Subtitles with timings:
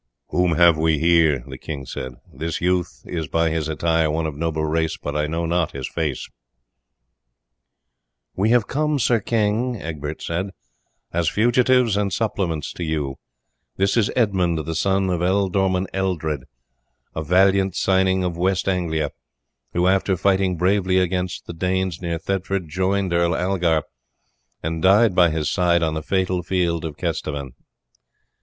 [0.29, 2.13] "Whom have we here?" the king said.
[2.33, 5.87] "This youth is by his attire one of noble race, but I know not his
[5.87, 6.27] face."
[8.35, 10.53] "We have come, sir king," Egbert said,
[11.13, 13.17] "as fugitives and suppliants to you.
[13.77, 16.45] This is Edmund, the son of Ealdorman Eldred,
[17.15, 19.11] a valiant cyning of East Anglia,
[19.73, 23.83] who, after fighting bravely against the Danes near Thetford, joined Earl Algar,
[24.63, 27.51] and died by his side on the fatal field of Kesteven.